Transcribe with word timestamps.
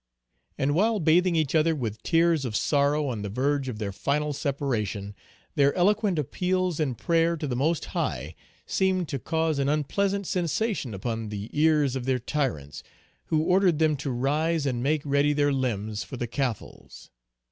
And 0.57 0.73
while 0.73 0.99
bathing 0.99 1.35
each 1.35 1.53
other 1.53 1.75
with 1.75 2.01
tears 2.01 2.43
of 2.43 2.55
sorrow 2.55 3.07
on 3.09 3.21
the 3.21 3.29
verge 3.29 3.69
of 3.69 3.77
their 3.77 3.91
final 3.91 4.33
separation, 4.33 5.13
their 5.53 5.75
eloquent 5.75 6.17
appeals 6.17 6.79
in 6.79 6.95
prayer 6.95 7.37
to 7.37 7.45
the 7.45 7.55
Most 7.55 7.85
High 7.85 8.33
seemed 8.65 9.07
to 9.09 9.19
cause 9.19 9.59
an 9.59 9.69
unpleasant 9.69 10.25
sensation 10.25 10.95
upon 10.95 11.29
the 11.29 11.51
ears 11.53 11.95
of 11.95 12.05
their 12.05 12.17
tyrants, 12.17 12.81
who 13.25 13.43
ordered 13.43 13.77
them 13.77 13.95
to 13.97 14.09
rise 14.09 14.65
and 14.65 14.81
make 14.81 15.03
ready 15.05 15.33
their 15.33 15.53
limbs 15.53 16.03
for 16.03 16.17
the 16.17 16.25
caffles. 16.25 17.11